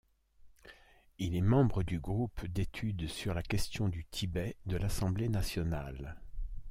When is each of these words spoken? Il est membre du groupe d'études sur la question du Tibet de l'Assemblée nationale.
Il 1.19 1.35
est 1.35 1.41
membre 1.43 1.83
du 1.83 1.99
groupe 1.99 2.47
d'études 2.47 3.07
sur 3.07 3.35
la 3.35 3.43
question 3.43 3.87
du 3.87 4.03
Tibet 4.05 4.55
de 4.65 4.77
l'Assemblée 4.77 5.29
nationale. 5.29 6.17